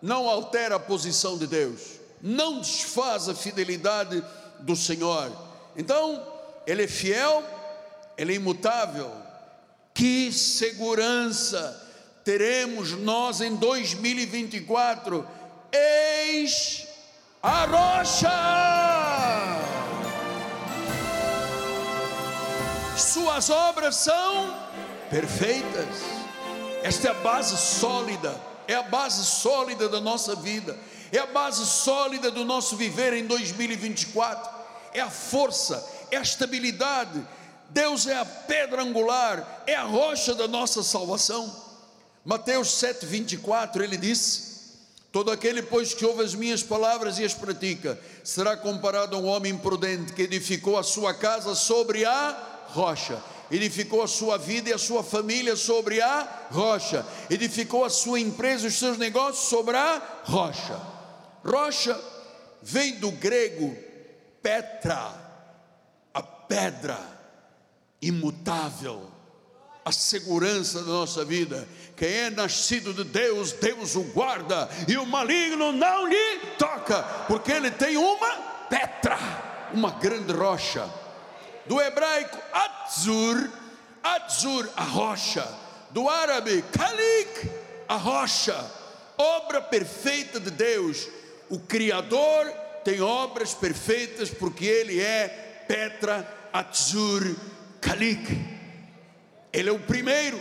[0.00, 4.24] não altera a posição de Deus, não desfaz a fidelidade
[4.60, 5.30] do Senhor.
[5.76, 6.26] Então,
[6.66, 7.44] Ele é fiel,
[8.16, 9.12] Ele é imutável,
[9.92, 11.88] que segurança
[12.24, 15.26] teremos nós em 2024?
[15.72, 16.86] Eis
[17.42, 18.30] a rocha!
[22.96, 24.54] Suas obras são
[25.10, 25.88] perfeitas.
[26.82, 30.78] Esta é a base sólida, é a base sólida da nossa vida,
[31.12, 34.50] é a base sólida do nosso viver em 2024,
[34.94, 37.22] é a força, é a estabilidade,
[37.68, 41.54] Deus é a pedra angular, é a rocha da nossa salvação.
[42.24, 44.50] Mateus 7,24 ele disse:
[45.12, 49.26] Todo aquele, pois, que ouve as minhas palavras e as pratica, será comparado a um
[49.26, 52.36] homem prudente que edificou a sua casa sobre a
[52.68, 53.20] rocha,
[53.50, 58.64] edificou a sua vida e a sua família sobre a rocha, edificou a sua empresa
[58.64, 60.80] e os seus negócios sobre a rocha.
[61.44, 61.98] Rocha
[62.62, 63.76] vem do grego
[64.42, 65.12] petra,
[66.14, 66.98] a pedra
[68.00, 69.10] imutável,
[69.84, 71.66] a segurança da nossa vida.
[71.96, 77.52] Quem é nascido de Deus, Deus o guarda, e o maligno não lhe toca, porque
[77.52, 78.36] ele tem uma
[78.68, 79.18] petra,
[79.72, 80.88] uma grande rocha.
[81.70, 83.48] Do hebraico, Atzur,
[84.02, 85.46] Atzur, a rocha.
[85.92, 87.48] Do árabe, Kalik,
[87.88, 88.68] a rocha.
[89.16, 91.06] Obra perfeita de Deus.
[91.48, 92.48] O Criador
[92.82, 97.36] tem obras perfeitas porque Ele é Petra, Atzur,
[97.80, 98.36] Kalik,
[99.52, 100.40] ele é o primeiro,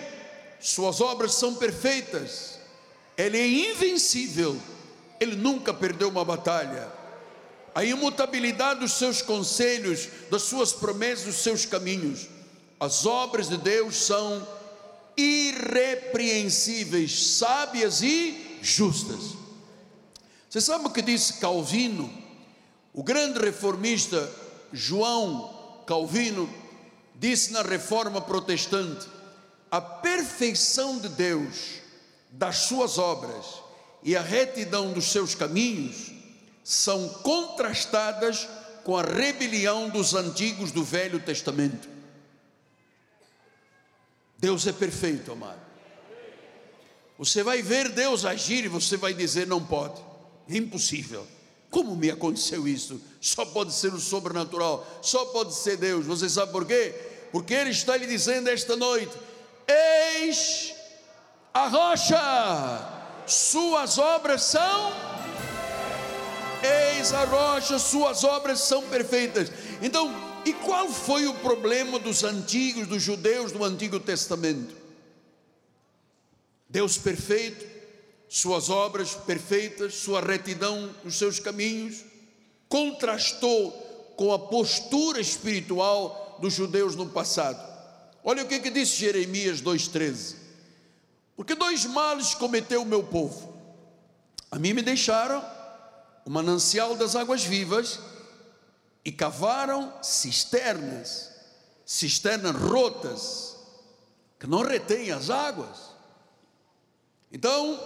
[0.59, 2.59] suas obras são perfeitas,
[3.15, 4.59] ele é invencível,
[5.19, 6.98] ele nunca perdeu uma batalha.
[7.73, 12.27] A imutabilidade dos seus conselhos, das suas promessas, dos seus caminhos.
[12.79, 14.47] As obras de Deus são
[15.15, 19.37] irrepreensíveis, sábias e justas.
[20.49, 22.11] Você sabe o que disse Calvino?
[22.93, 24.29] O grande reformista
[24.73, 26.49] João Calvino
[27.15, 29.07] disse na reforma protestante:
[29.69, 31.81] a perfeição de Deus,
[32.31, 33.45] das suas obras
[34.03, 36.18] e a retidão dos seus caminhos
[36.63, 38.47] são contrastadas
[38.83, 41.87] com a rebelião dos antigos do Velho Testamento.
[44.37, 45.59] Deus é perfeito, amado.
[47.17, 50.01] Você vai ver Deus agir e você vai dizer: não pode,
[50.49, 51.27] é impossível.
[51.69, 52.99] Como me aconteceu isso?
[53.21, 56.05] Só pode ser o sobrenatural, só pode ser Deus.
[56.05, 56.95] Você sabe por quê?
[57.31, 59.15] Porque Ele está lhe dizendo esta noite:
[59.67, 60.73] Eis
[61.53, 65.08] a rocha, suas obras são.
[66.99, 69.49] Eis a rocha, suas obras são perfeitas.
[69.81, 74.75] Então, e qual foi o problema dos antigos, dos judeus do Antigo Testamento?
[76.67, 77.65] Deus perfeito,
[78.27, 82.03] suas obras perfeitas, sua retidão nos seus caminhos,
[82.67, 83.71] contrastou
[84.17, 87.65] com a postura espiritual dos judeus no passado.
[88.25, 90.35] Olha o que, que disse Jeremias 2,13:
[91.37, 93.57] Porque dois males cometeu o meu povo.
[94.51, 95.58] A mim me deixaram
[96.29, 97.99] o manancial das águas vivas
[99.03, 101.31] e cavaram cisternas,
[101.83, 103.55] cisternas rotas,
[104.39, 105.89] que não retêm as águas.
[107.31, 107.79] Então,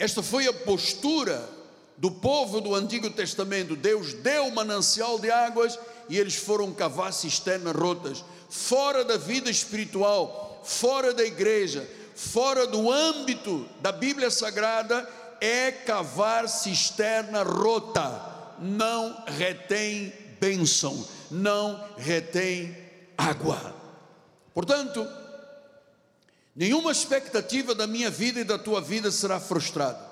[0.00, 1.48] esta foi a postura
[1.96, 3.76] do povo do Antigo Testamento.
[3.76, 9.48] Deus deu o manancial de águas e eles foram cavar cisternas rotas, fora da vida
[9.48, 15.08] espiritual, fora da igreja, fora do âmbito da Bíblia Sagrada,
[15.40, 18.20] é cavar cisterna rota,
[18.58, 22.76] não retém bênção, não retém
[23.16, 23.74] água.
[24.52, 25.06] Portanto,
[26.54, 30.10] nenhuma expectativa da minha vida e da tua vida será frustrada.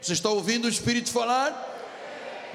[0.00, 1.70] Você está ouvindo o Espírito falar?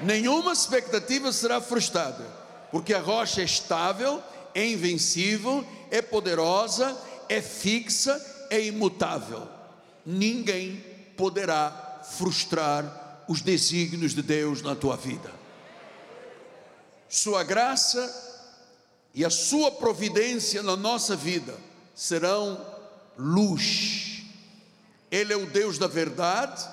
[0.00, 2.24] Nenhuma expectativa será frustrada,
[2.70, 4.22] porque a rocha é estável,
[4.54, 6.96] é invencível, é poderosa,
[7.28, 9.48] é fixa, é imutável.
[10.04, 10.84] Ninguém
[11.16, 15.30] poderá frustrar os desígnios de Deus na tua vida.
[17.08, 18.26] Sua graça
[19.14, 21.54] e a sua providência na nossa vida
[21.94, 22.64] serão
[23.18, 24.22] luz.
[25.10, 26.66] Ele é o Deus da verdade,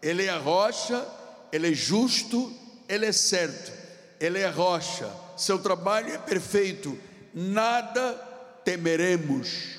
[0.00, 1.06] ele é a rocha,
[1.50, 2.52] ele é justo,
[2.88, 3.72] ele é certo,
[4.20, 5.10] ele é a rocha.
[5.36, 6.98] Seu trabalho é perfeito,
[7.34, 8.12] nada
[8.64, 9.78] temeremos.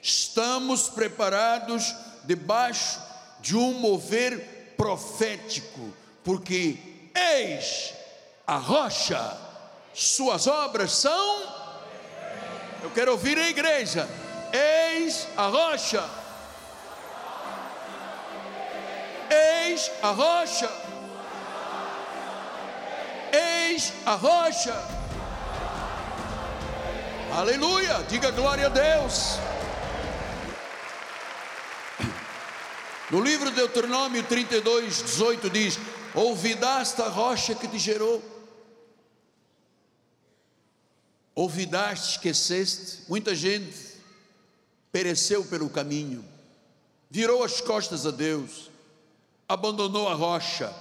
[0.00, 1.94] Estamos preparados
[2.24, 3.07] debaixo
[3.40, 6.78] de um mover profético, porque
[7.14, 7.94] eis
[8.46, 9.36] a rocha,
[9.92, 11.42] suas obras são.
[12.82, 14.08] Eu quero ouvir a igreja.
[14.52, 16.08] Eis a rocha.
[19.30, 20.70] Eis a rocha.
[23.32, 24.98] Eis a rocha.
[27.36, 28.02] Aleluia.
[28.08, 29.38] Diga glória a Deus.
[33.10, 35.78] No livro de Deuteronômio 32, 18 diz:
[36.14, 38.22] Ouvidaste a rocha que te gerou
[41.38, 43.78] Ouvidaste, esqueceste, muita gente
[44.90, 46.24] pereceu pelo caminho,
[47.08, 48.68] virou as costas a Deus,
[49.48, 50.74] abandonou a rocha,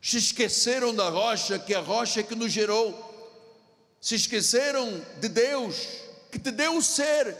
[0.00, 2.94] se esqueceram da rocha, que é a rocha que nos gerou,
[4.00, 5.74] se esqueceram de Deus,
[6.30, 7.36] que te deu o ser.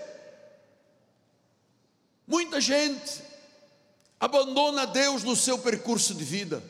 [2.26, 3.22] Muita gente
[4.18, 6.62] abandona Deus no seu percurso de vida.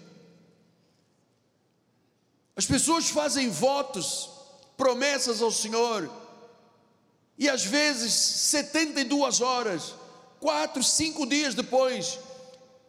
[2.57, 4.31] As pessoas fazem votos
[4.77, 6.11] promessas ao Senhor,
[7.37, 9.95] e às vezes 72 horas,
[10.41, 12.19] quatro, cinco dias depois,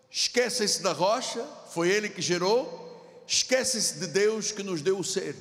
[0.09, 5.35] esquecem-se da rocha, foi Ele que gerou, esquecem-se de Deus que nos deu o ser.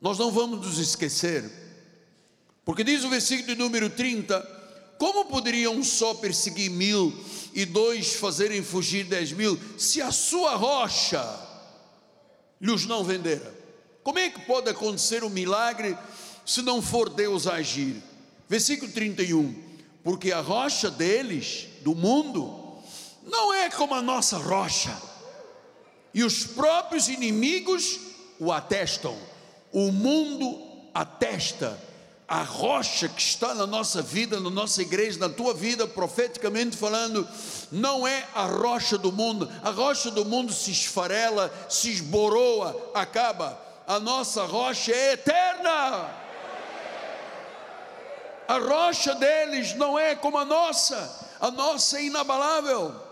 [0.00, 1.50] Nós não vamos nos esquecer,
[2.64, 4.57] porque diz o versículo número 30:
[4.98, 7.16] como poderiam um só perseguir mil
[7.54, 11.24] e dois fazerem fugir dez mil, se a sua rocha
[12.60, 13.56] lhes não vendera?
[14.02, 15.96] Como é que pode acontecer um milagre
[16.44, 18.02] se não for Deus agir?
[18.48, 19.54] Versículo 31:
[20.02, 22.78] Porque a rocha deles, do mundo,
[23.22, 24.96] não é como a nossa rocha,
[26.12, 28.00] e os próprios inimigos
[28.40, 29.16] o atestam,
[29.72, 30.60] o mundo
[30.92, 31.87] atesta
[32.28, 37.26] a rocha que está na nossa vida, na nossa igreja, na tua vida, profeticamente falando,
[37.72, 43.66] não é a rocha do mundo, a rocha do mundo se esfarela, se esboroa, acaba
[43.88, 46.10] a nossa rocha é eterna.
[48.46, 53.07] A rocha deles não é como a nossa, a nossa é inabalável.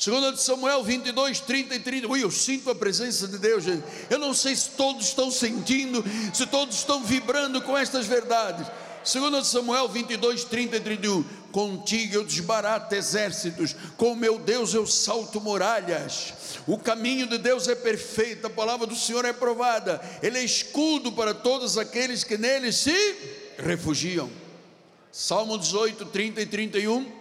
[0.00, 2.08] Segundo de Samuel 22, 30 e 30.
[2.08, 3.84] Ui, eu sinto a presença de Deus, gente.
[4.08, 8.66] Eu não sei se todos estão sentindo, se todos estão vibrando com estas verdades.
[9.04, 11.22] Segundo Samuel 22, 30 e 31,
[11.52, 16.32] contigo eu desbarato exércitos, com meu Deus eu salto muralhas,
[16.66, 21.12] o caminho de Deus é perfeito, a palavra do Senhor é provada, ele é escudo
[21.12, 23.16] para todos aqueles que nele se
[23.58, 24.30] refugiam.
[25.12, 27.19] Salmo 18, 30 e 31,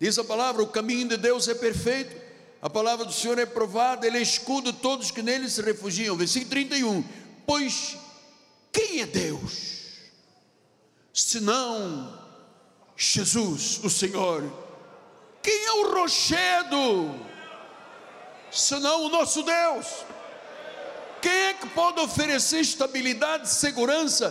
[0.00, 2.16] diz a palavra: o caminho de Deus é perfeito,
[2.60, 6.16] a palavra do Senhor é provada, ele é escudo todos que nele se refugiam.
[6.16, 7.04] Versículo 31,
[7.46, 7.96] pois
[8.72, 9.76] quem é Deus?
[11.16, 12.12] senão
[12.94, 14.52] Jesus, o Senhor.
[15.42, 17.14] Quem é o rochedo,
[18.50, 19.86] senão o nosso Deus?
[21.22, 24.30] Quem é que pode oferecer estabilidade, segurança,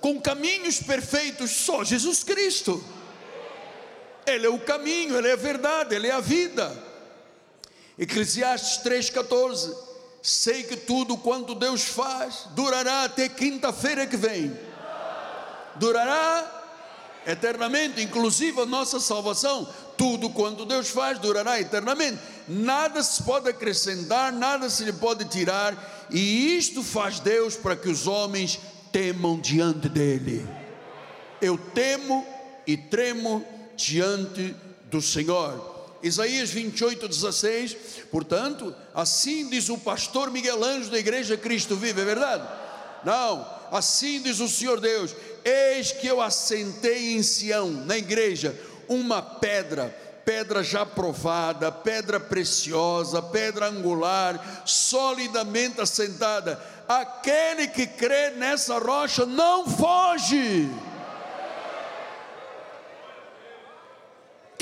[0.00, 1.52] com caminhos perfeitos?
[1.52, 2.84] Só Jesus Cristo.
[4.26, 6.76] Ele é o caminho, Ele é a verdade, Ele é a vida.
[7.98, 9.74] Eclesiastes 3,14:
[10.22, 14.58] Sei que tudo quanto Deus faz durará até quinta-feira que vem.
[15.76, 16.62] Durará
[17.26, 19.68] eternamente, inclusive a nossa salvação.
[19.96, 22.18] Tudo quanto Deus faz durará eternamente.
[22.48, 27.88] Nada se pode acrescentar, nada se lhe pode tirar, e isto faz Deus para que
[27.88, 28.58] os homens
[28.90, 30.46] temam diante dele.
[31.40, 32.26] Eu temo
[32.66, 33.44] e tremo
[33.76, 34.54] diante
[34.90, 35.72] do Senhor.
[36.02, 37.76] Isaías 28, 16.
[38.10, 42.46] Portanto, assim diz o pastor Miguel Anjo da Igreja Cristo Vive, é verdade?
[43.04, 45.14] Não, assim diz o Senhor Deus:
[45.44, 48.54] Eis que eu assentei em Sião, na igreja,
[48.86, 49.94] uma pedra,
[50.24, 56.60] pedra já provada, pedra preciosa, pedra angular, solidamente assentada.
[56.86, 60.70] Aquele que crê nessa rocha não foge.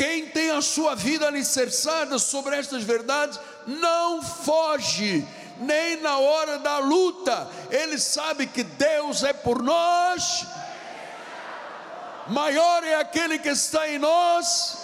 [0.03, 3.39] Quem tem a sua vida alicerçada sobre estas verdades,
[3.69, 5.25] não foge,
[5.61, 10.45] nem na hora da luta, ele sabe que Deus é por nós,
[12.27, 14.77] maior é aquele que está em nós.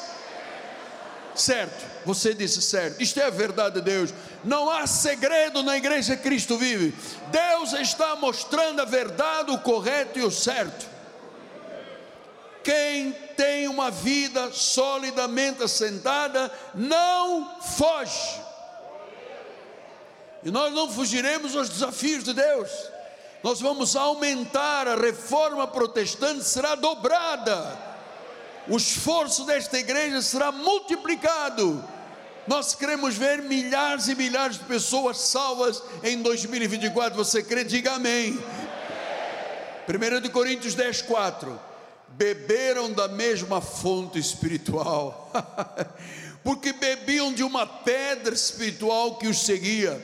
[1.35, 4.15] Certo, você disse certo, isto é a verdade de Deus.
[4.45, 6.95] Não há segredo na igreja Cristo vive.
[7.33, 10.87] Deus está mostrando a verdade, o correto e o certo.
[12.63, 18.43] Quem tem uma vida solidamente assentada não foge.
[20.43, 22.69] E nós não fugiremos aos desafios de Deus.
[23.41, 27.79] Nós vamos aumentar, a reforma protestante será dobrada.
[28.67, 31.85] O esforço desta igreja será multiplicado.
[32.45, 37.17] Nós queremos ver milhares e milhares de pessoas salvas em 2024.
[37.17, 37.63] Você crê?
[37.63, 38.37] Diga amém.
[39.89, 41.68] 1 de Coríntios 10, 4
[42.19, 45.33] beberam da mesma fonte espiritual,
[46.43, 50.03] porque bebiam de uma pedra espiritual que os seguia,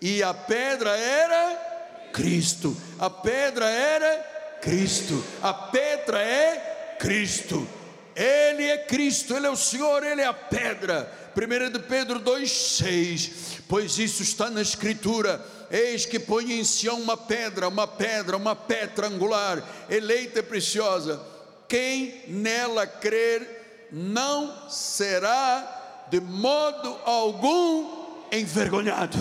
[0.00, 7.68] e a pedra era Cristo, a pedra era Cristo, a pedra é Cristo,
[8.16, 11.20] Ele é Cristo, Ele é o Senhor, Ele é a pedra.
[11.36, 15.40] 1 de Pedro 2,6, pois isso está na Escritura.
[15.70, 21.29] Eis que põe em Sião uma pedra, uma pedra, uma pedra angular, eleita e preciosa
[21.70, 29.16] quem nela crer não será de modo algum envergonhado.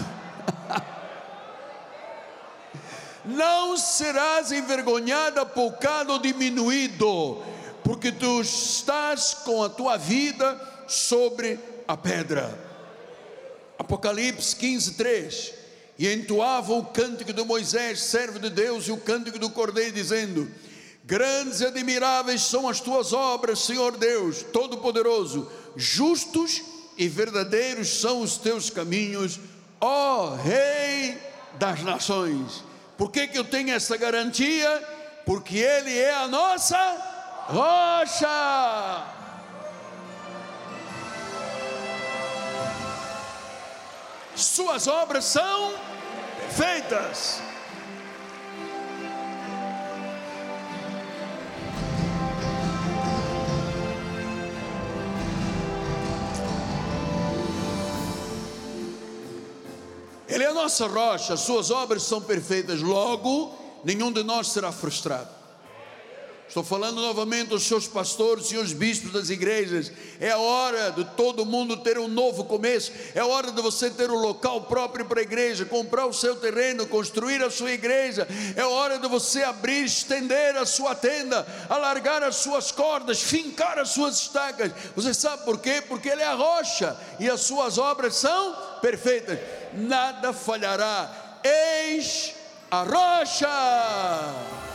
[3.23, 7.43] não serás envergonhada, poucado ou diminuído,
[7.83, 12.67] porque tu estás com a tua vida sobre a pedra.
[13.77, 15.53] Apocalipse 15, 3.
[15.99, 20.49] E entoava o cântico de Moisés, servo de Deus, e o cântico do Cordeiro, dizendo:
[21.09, 25.51] Grandes e admiráveis são as tuas obras, Senhor Deus Todo-Poderoso.
[25.75, 26.61] Justos
[26.95, 29.39] e verdadeiros são os teus caminhos,
[29.81, 31.17] ó Rei
[31.55, 32.63] das nações.
[32.95, 34.87] Por que, que eu tenho essa garantia?
[35.25, 36.77] Porque Ele é a nossa
[37.47, 39.07] rocha.
[44.35, 45.73] Suas obras são
[46.39, 47.48] perfeitas.
[60.39, 65.27] Ele é a nossa rocha, suas obras são perfeitas, logo nenhum de nós será frustrado.
[66.47, 69.91] Estou falando novamente aos seus pastores e aos bispos das igrejas.
[70.19, 72.91] É a hora de todo mundo ter um novo começo.
[73.13, 76.37] É a hora de você ter um local próprio para a igreja, comprar o seu
[76.37, 78.25] terreno, construir a sua igreja.
[78.55, 83.77] É a hora de você abrir, estender a sua tenda, alargar as suas cordas, fincar
[83.77, 84.71] as suas estacas.
[84.95, 85.83] Você sabe por quê?
[85.87, 89.39] Porque Ele é a rocha e as suas obras são perfeitas.
[89.73, 91.09] Nada falhará.
[91.43, 92.35] Eis
[92.71, 94.68] a rocha.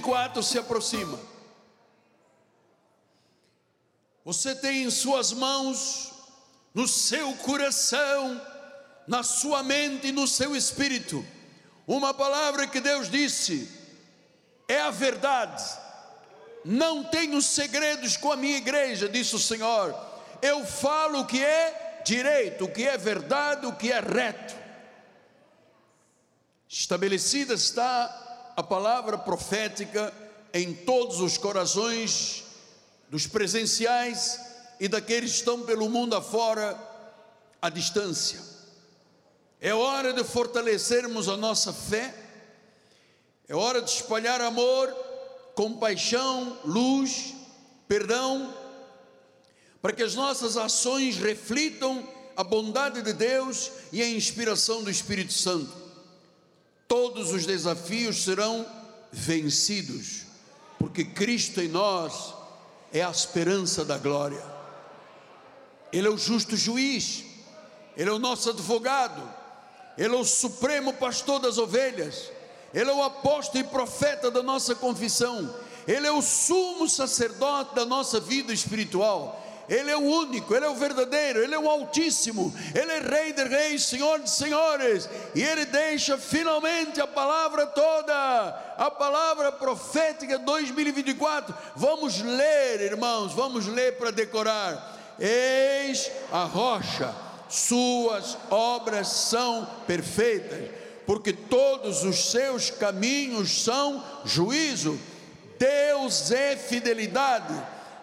[0.00, 1.18] Quatro se aproxima.
[4.24, 6.12] Você tem em suas mãos,
[6.74, 8.40] no seu coração,
[9.06, 11.24] na sua mente e no seu espírito,
[11.86, 13.70] uma palavra que Deus disse,
[14.68, 15.64] é a verdade.
[16.64, 19.94] Não tenho segredos com a minha igreja, disse o Senhor.
[20.42, 24.56] Eu falo o que é direito, o que é verdade, o que é reto.
[26.68, 28.25] Estabelecida está
[28.56, 30.12] a palavra profética
[30.54, 32.44] em todos os corações
[33.10, 34.40] dos presenciais
[34.80, 36.74] e daqueles que estão pelo mundo afora
[37.60, 38.40] à distância.
[39.60, 42.14] É hora de fortalecermos a nossa fé,
[43.46, 44.88] é hora de espalhar amor,
[45.54, 47.34] compaixão, luz,
[47.86, 48.54] perdão,
[49.82, 55.32] para que as nossas ações reflitam a bondade de Deus e a inspiração do Espírito
[55.32, 55.85] Santo.
[56.88, 58.66] Todos os desafios serão
[59.10, 60.22] vencidos,
[60.78, 62.34] porque Cristo em nós
[62.92, 64.42] é a esperança da glória.
[65.92, 67.24] Ele é o justo juiz,
[67.96, 69.22] ele é o nosso advogado,
[69.96, 72.30] ele é o supremo pastor das ovelhas,
[72.74, 75.54] ele é o apóstolo e profeta da nossa confissão,
[75.86, 79.42] ele é o sumo sacerdote da nossa vida espiritual.
[79.68, 83.32] Ele é o único, Ele é o verdadeiro, Ele é o Altíssimo, Ele é Rei
[83.32, 90.38] de Reis, Senhor de Senhores, e Ele deixa finalmente a palavra toda, a palavra profética
[90.38, 91.54] 2024.
[91.74, 94.96] Vamos ler, irmãos, vamos ler para decorar.
[95.18, 97.12] Eis a rocha,
[97.48, 100.70] suas obras são perfeitas,
[101.04, 104.98] porque todos os seus caminhos são juízo.
[105.58, 107.54] Deus é fidelidade,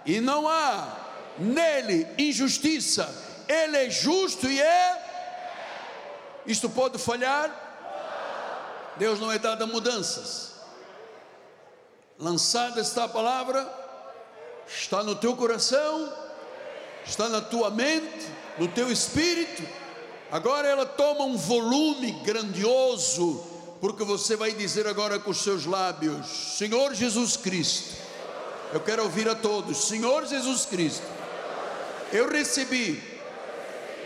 [0.05, 1.02] e não há
[1.37, 3.13] nele injustiça,
[3.47, 5.03] ele é justo e é.
[6.45, 7.61] Isto pode falhar?
[8.97, 10.53] Deus não é dado a mudanças.
[12.19, 13.67] Lançada está a palavra,
[14.67, 16.13] está no teu coração,
[17.05, 18.27] está na tua mente,
[18.57, 19.63] no teu espírito.
[20.31, 23.43] Agora ela toma um volume grandioso,
[23.81, 26.27] porque você vai dizer agora com os seus lábios:
[26.57, 28.03] Senhor Jesus Cristo.
[28.71, 31.12] Eu quero ouvir a todos: Senhor Jesus Cristo
[32.13, 33.01] eu recebi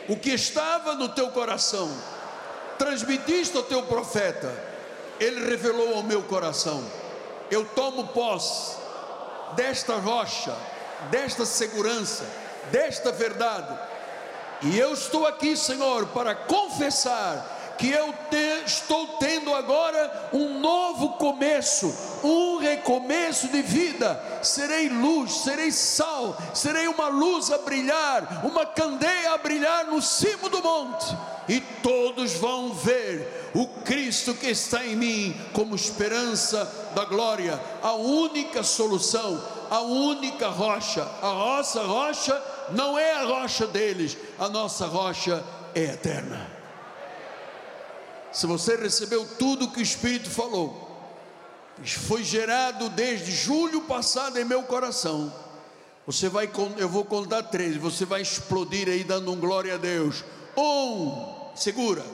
[0.08, 1.92] o que estava no teu coração,
[2.80, 4.52] transmitiste ao teu profeta,
[5.20, 6.84] ele revelou ao meu coração.
[7.52, 8.78] Eu tomo posse
[9.56, 10.56] desta rocha,
[11.12, 12.26] desta segurança,
[12.72, 13.78] desta verdade,
[14.62, 21.14] e eu estou aqui, Senhor, para confessar que eu te, estou tendo agora um novo
[21.14, 24.22] começo, um recomeço de vida.
[24.42, 30.50] Serei luz, serei sal, serei uma luz a brilhar, uma candeia a brilhar no cimo
[30.50, 31.16] do monte,
[31.48, 37.94] e todos vão ver o Cristo que está em mim como esperança da glória, a
[37.94, 41.08] única solução, a única rocha.
[41.22, 46.57] A nossa rocha não é a rocha deles, a nossa rocha é eterna.
[48.38, 50.96] Se você recebeu tudo que o Espírito falou,
[51.84, 55.34] foi gerado desde julho passado em meu coração.
[56.06, 60.24] Você vai, eu vou contar três, você vai explodir aí dando um glória a Deus.
[60.56, 62.06] Um, segura.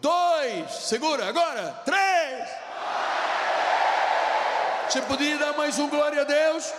[0.00, 1.28] Dois, segura.
[1.28, 2.48] Agora, três.
[4.88, 6.72] Você poderia dar mais um glória a Deus?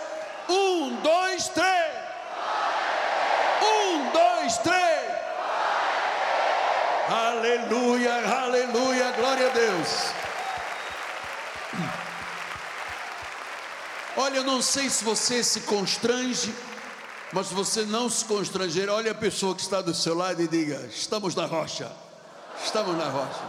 [0.48, 1.92] Um, dois, três.
[3.60, 5.03] Um, dois, três.
[7.14, 8.12] Aleluia,
[8.42, 9.88] aleluia, glória a Deus.
[14.16, 16.52] Olha, eu não sei se você se constrange,
[17.32, 20.48] mas se você não se constranger, olha a pessoa que está do seu lado e
[20.48, 21.92] diga: Estamos na rocha,
[22.64, 23.44] estamos na rocha,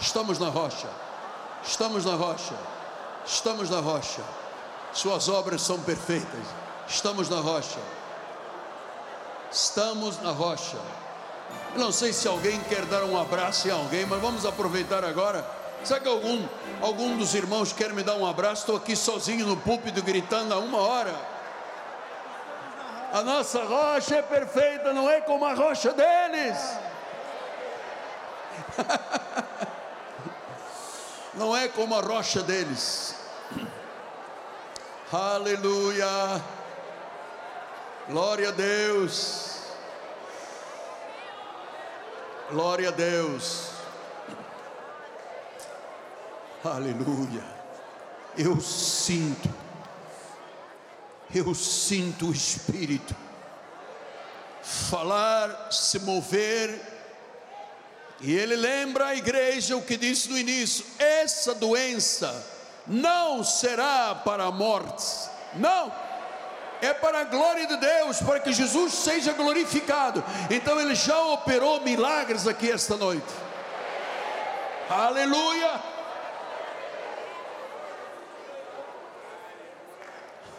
[0.00, 0.90] estamos na rocha,
[1.62, 2.56] estamos na rocha,
[3.26, 4.22] estamos na rocha.
[4.94, 6.46] Suas obras são perfeitas,
[6.88, 7.80] estamos na rocha,
[9.52, 10.78] estamos na rocha.
[11.76, 15.46] Eu não sei se alguém quer dar um abraço em alguém, mas vamos aproveitar agora.
[15.84, 16.48] Será que algum,
[16.80, 18.62] algum dos irmãos quer me dar um abraço?
[18.62, 21.14] Estou aqui sozinho no púlpito gritando há uma hora.
[23.12, 26.56] A nossa rocha é perfeita, não é como a rocha deles.
[31.34, 33.16] não é como a rocha deles.
[35.12, 36.42] Aleluia.
[38.08, 39.55] Glória a Deus.
[42.50, 43.70] Glória a Deus.
[46.64, 47.44] Aleluia.
[48.38, 49.48] Eu sinto,
[51.34, 53.16] eu sinto o Espírito
[54.62, 56.80] falar, se mover,
[58.20, 62.46] e ele lembra a igreja o que disse no início: essa doença
[62.86, 65.04] não será para a morte,
[65.54, 66.05] não
[66.80, 70.22] é para a glória de Deus, para que Jesus seja glorificado.
[70.50, 73.32] Então ele já operou milagres aqui esta noite.
[74.88, 75.80] Aleluia!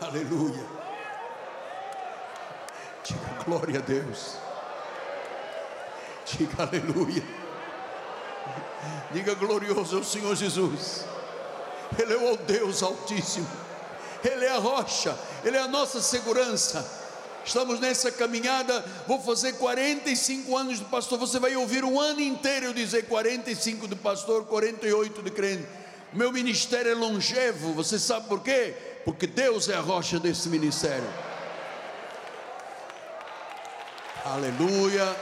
[0.01, 0.65] Aleluia!
[3.03, 4.37] Diga glória a Deus.
[6.25, 7.23] Diga aleluia.
[9.11, 11.05] Diga glorioso ao Senhor Jesus.
[11.97, 13.66] Ele é o Deus Altíssimo.
[14.27, 16.85] Ele é a rocha, Ele é a nossa segurança.
[17.45, 21.17] Estamos nessa caminhada, vou fazer 45 anos de pastor.
[21.17, 25.65] Você vai ouvir um ano inteiro dizer 45 de pastor, 48 de crente.
[26.11, 28.73] Meu ministério é longevo, você sabe por quê?
[29.05, 31.07] Porque Deus é a rocha desse ministério.
[34.25, 35.15] Aleluia.